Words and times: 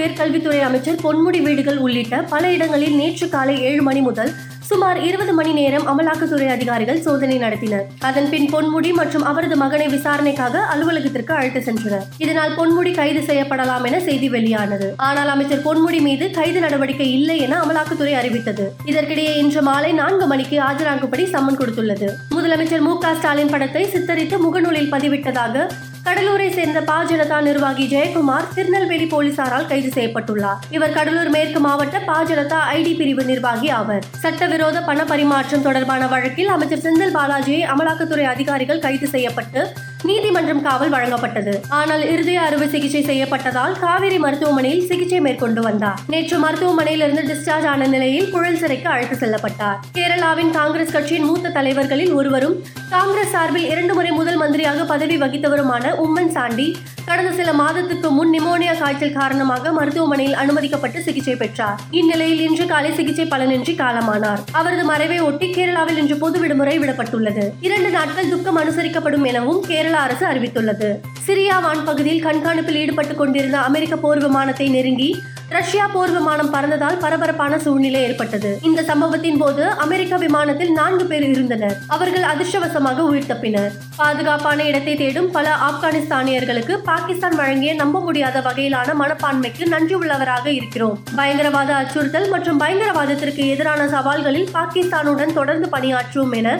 உயர்கல்வித்துறை 0.00 0.60
அமைச்சர் 0.68 1.02
பொன்முடி 1.06 1.42
வீடுகள் 1.48 1.82
உள்ளிட்ட 1.86 2.22
பல 2.34 2.52
இடங்களில் 2.52 2.96
நேற்று 3.00 3.28
காலை 3.28 3.56
ஏழு 3.70 3.82
மணி 3.82 4.00
முதல் 4.00 4.32
சுமார் 4.68 4.98
இருபது 5.06 5.32
மணி 5.36 5.52
நேரம் 5.52 5.86
அமலாக்கத்துறை 5.90 6.48
அதிகாரிகள் 6.54 7.00
சோதனை 7.04 7.36
நடத்தினர். 7.38 7.86
அதன் 8.08 8.28
பின் 8.32 8.46
பொன்முடி 8.52 8.90
மற்றும் 8.98 9.24
அவரது 9.30 9.56
மகனை 9.56 9.86
விசாரணைக்காக 9.88 10.62
அலுவலகத்திற்கு 10.72 11.32
அழைத்து 11.34 11.60
சென்றனர். 11.60 12.04
இதனால் 12.24 12.54
பொன்முடி 12.58 12.92
கைது 12.94 13.20
செய்யப்படலாம் 13.20 13.86
என 13.88 14.00
செய்தி 14.00 14.28
வெளியானது. 14.28 14.88
ஆனால் 15.08 15.32
அமைச்சர் 15.34 15.64
பொன்முடி 15.66 16.00
மீது 16.08 16.30
கைது 16.38 16.60
நடவடிக்கை 16.60 17.08
இல்லை 17.18 17.38
என 17.46 17.58
அமலாக்கத்துறை 17.64 18.14
அறிவித்தது. 18.20 18.66
இதற்கிடையே 18.90 19.34
இன்று 19.42 19.62
மாலை 19.62 19.92
நான்கு 19.92 20.26
மணிக்கு 20.26 20.58
ஆஜராகும்படி 20.68 21.26
சம்மன் 21.34 21.60
கொடுத்துள்ளது. 21.60 22.10
முதலமைச்சர் 22.36 22.86
மு 22.88 22.94
ஸ்டாலின் 23.18 23.54
படத்தை 23.56 23.84
சித்தரித்து 23.94 24.38
முகநூலில் 24.46 24.92
பதிவிட்டதாக 24.96 25.66
கடலூரை 26.10 26.46
சேர்ந்த 26.54 26.80
பா 26.86 26.96
ஜனதா 27.08 27.36
நிர்வாகி 27.46 27.84
ஜெயக்குமார் 27.90 28.46
திருநெல்வேலி 28.54 29.04
போலீசாரால் 29.04 29.66
கைது 29.66 29.90
செய்யப்பட்டுள்ளார். 29.96 30.56
இவர் 30.76 30.94
கடலூர் 30.96 31.30
மேற்கு 31.34 31.60
மாவட்ட 31.60 31.98
பா 32.08 32.16
ஜனதா 32.30 32.58
ஐடி 32.76 32.96
பிரிவு 33.00 33.24
நிர்வாகி 33.24 33.68
ஆவர். 33.68 34.02
சட்டவிரோத 34.22 34.80
பண 34.88 35.04
பரிமாற்றம் 35.04 35.62
தொடர்பான 35.62 36.06
வழக்கில் 36.06 36.50
அமைச்சர் 36.54 36.82
செந்தில் 36.86 37.14
பாலாஜியை 37.18 37.60
அமலாக்கத்துறை 37.74 38.26
அதிகாரிகள் 38.32 38.82
கைது 38.86 39.06
செய்யப்பட்டு 39.06 39.62
நீதிமன்றம் 40.08 40.62
காவல் 40.62 40.92
வழங்கப்பட்டது. 40.96 41.54
ஆனால் 41.68 42.04
இருதய 42.12 42.40
அறுவை 42.40 42.68
சிகிச்சை 42.68 43.04
செய்யப்பட்டதால் 43.10 43.78
காவிரி 43.78 44.18
மருத்துவமனையில் 44.18 44.86
சிகிச்சை 44.86 45.20
மேற்கொண்டு 45.20 45.62
வந்தார். 45.62 45.98
நேற்று 46.06 46.38
மருத்துவமனையில் 46.38 47.00
இருந்து 47.00 47.24
டிஸ்சார்ஜ் 47.30 47.66
ஆன 47.66 47.86
நிலையில் 47.86 48.30
புழல் 48.30 48.60
சிறைக்கு 48.64 48.88
அழைத்து 48.88 49.18
செல்லப்பட்டார். 49.24 49.78
கேரளாவின் 49.98 50.54
காங்கிரஸ் 50.58 50.94
கட்சியின் 50.98 51.28
மூத்த 51.30 51.48
தலைவர்களில் 51.48 52.12
ஒருவரும் 52.12 52.58
காங்கிரஸ் 52.90 53.30
சார்பில் 53.30 53.68
இரண்டு 53.70 53.94
முறை 53.94 54.10
முதல் 54.10 54.36
மந்திரியாக 54.36 54.84
பதவி 54.84 55.16
வகித்தவருமான 55.16 55.92
உம்மன் 56.04 56.28
சாண்டி 56.28 56.76
கடந்த 57.04 57.32
சில 57.32 57.52
மாதத்துக்கு 57.52 58.10
முன் 58.10 58.32
நிமோனியா 58.32 58.78
காய்ச்சல் 58.78 59.12
காரணமாக 59.12 59.72
மருத்துவமனையில் 59.72 60.34
அனுமதிக்கப்பட்டு 60.34 61.02
சிகிச்சை 61.02 61.36
பெற்றார். 61.36 61.80
இந்நிலையில் 61.90 62.40
இன்று 62.40 62.66
காலை 62.66 62.94
சிகிச்சை 62.94 63.24
பலனின்றி 63.24 63.74
காலமானார். 63.74 64.38
அவரது 64.52 64.84
மறைவை 64.84 65.20
ஒட்டி 65.20 65.52
கேரளாவில் 65.52 65.96
இன்று 65.96 66.16
பொது 66.16 66.40
விடுமுறை 66.40 66.78
விடப்பட்டுள்ளது. 66.78 67.50
இரண்டு 67.60 67.90
நாட்கள் 67.90 68.28
துக்கம் 68.28 68.58
அனுசரிக்கப்படும் 68.58 69.26
எனவும் 69.26 69.62
கேரள 69.66 69.96
அரசு 69.96 70.26
அறிவித்துள்ளது. 70.26 70.90
சிரியா 71.26 71.62
வான் 71.62 71.84
பகுதியில் 71.84 72.24
கண்காணிப்பில் 72.24 72.76
ஈடுபட்டுக் 72.76 73.18
கொண்டிருந்த 73.18 73.58
அமெரிக்க 73.58 73.96
போர் 73.96 74.18
விமானத்தை 74.18 74.68
நெருங்கி 74.68 75.22
ரஷ்யா 75.54 75.84
போர் 75.92 76.12
விமானம் 76.16 76.50
பறந்ததால் 76.52 76.98
பரபரப்பான 76.98 77.58
சூழ்நிலை 77.58 78.00
ஏற்பட்டது. 78.02 78.50
இந்த 78.62 78.82
சம்பவத்தின் 78.82 79.38
போது 79.38 79.62
அமெரிக்க 79.84 80.16
விமானத்தில் 80.16 80.72
நான்கு 80.72 81.04
பேர் 81.04 81.26
இருந்தனர். 81.30 81.74
அவர்கள் 81.86 82.22
அதிர்ஷ்டவசமாக 82.22 83.04
உயிர் 83.10 83.28
தப்பினர். 83.30 83.72
பாதுகாப்பான 83.96 84.64
இடத்தை 84.64 84.96
தேடும் 84.96 85.30
பல 85.30 85.54
ஆப்கானிஸ்தானியர்களுக்கு 85.68 86.76
பாகிஸ்தான் 86.90 87.36
வழங்கிய 87.36 87.74
நம்ப 87.74 88.00
முடியாத 88.00 88.40
வகையிலான 88.40 88.94
மனப்பான்மைக்கு 89.02 89.66
நன்றி 89.66 89.94
உள்ளவராக 89.94 90.46
இருக்கிறோம். 90.46 90.98
பயங்கரவாத 91.16 91.74
அச்சுறுத்தல் 91.74 92.28
மற்றும் 92.28 92.60
பயங்கரவாதத்திற்கு 92.60 93.44
எதிரான 93.54 93.88
சவால்களில் 93.96 94.52
பாகிஸ்தானுடன் 94.58 95.32
தொடர்ந்து 95.32 95.68
பணியாற்றுவோம் 95.78 96.36
என 96.42 96.50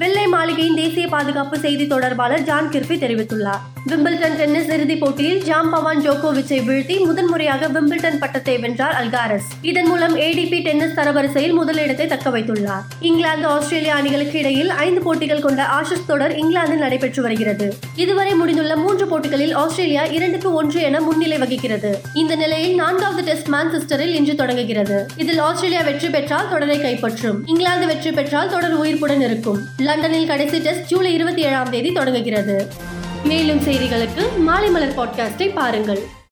வெள்ளை 0.00 0.26
மாளிகையின் 0.26 0.74
தேசிய 0.74 1.08
பாதுகாப்பு 1.08 1.58
செய்தி 1.58 1.86
தொடர்பாளர் 1.86 2.42
ஜான் 2.42 2.68
கிர்பி 2.70 2.96
தெரிவித்துள்ளார். 2.96 3.62
விம்பிள்டன் 3.90 4.36
டென்னிஸ் 4.36 4.68
இறுதிப் 4.68 5.00
போட்டியில் 5.00 5.42
ஜாம் 5.42 5.70
பவான் 5.70 6.00
ஜோகோவிச்சை 6.00 6.58
வீழ்த்தி 6.68 7.04
முதன்முறையாக 7.04 7.68
விம்பிள்டன் 7.68 8.18
பட்டத்தை 8.18 8.58
வென்றார் 8.58 8.96
அல்காரஸ். 9.00 9.48
இதன் 9.62 9.86
மூலம் 9.86 10.16
ஏடிபி 10.16 10.62
டென்னிஸ் 10.62 10.94
தரவரிசையில் 10.98 11.52
முதலிடத்தை 11.52 12.06
தக்க 12.06 12.30
வைத்துள்ளார். 12.30 12.84
இங்கிலாந்து 13.00 13.46
ஆஸ்திரேலியா 13.46 13.94
அணிகளுக்கு 13.94 14.38
இடையில் 14.38 14.70
ஐந்து 14.70 15.00
போட்டிகள் 15.00 15.40
கொண்ட 15.40 15.66
ஆஷஸ் 15.78 16.06
தொடர் 16.06 16.36
இங்கிலாந்தில் 16.36 16.78
நடைபெற்று 16.78 17.22
வருகிறது. 17.22 17.76
இதுவரை 17.96 18.34
முடிந்துள்ள 18.34 18.76
மூன்று 18.76 19.06
போட்டிகளில் 19.06 19.54
ஆஸ்திரேலியா 19.54 20.04
இரண்டுக்கு 20.04 20.52
ஒன்று 20.52 20.80
என 20.82 21.00
முன்னிலை 21.00 21.38
வகிக்கிறது. 21.38 22.00
இந்த 22.14 22.36
நிலையில் 22.36 22.74
நான்காவது 22.74 23.24
டெஸ்ட் 23.24 23.48
மான்செஸ்டரில் 23.48 24.14
இன்று 24.20 24.34
தொடங்குகிறது. 24.34 25.06
இதில் 25.16 25.38
ஆஸ்திரேலியா 25.38 25.82
வெற்றி 25.82 26.08
பெற்றால் 26.08 26.48
தொடரை 26.50 26.78
கைப்பற்றும். 26.78 27.40
இங்கிலாந்து 27.46 27.86
வெற்றி 27.86 28.12
பெற்றால் 28.12 28.50
தொடர் 28.50 28.78
உயிர்ப்புடன் 28.78 29.20
இருக்கும். 29.20 29.60
லண்டனில் 29.88 30.26
கடைசி 30.26 30.58
டெஸ்ட் 30.58 30.86
ஜூலை 30.86 31.12
இருபத்தி 31.12 31.42
ஏழாம் 31.42 31.70
தேதி 31.70 31.92
தொடங்குகிறது. 31.92 32.56
மேலும் 33.24 33.60
செய்திகளுக்கு 33.60 34.24
மாலை 34.38 34.68
மலர் 34.70 34.96
பாட்காஸ்டை 34.98 35.52
பாருங்கள். 35.54 36.02